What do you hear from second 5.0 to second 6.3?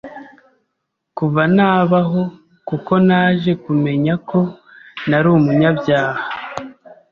nari umunyabyaha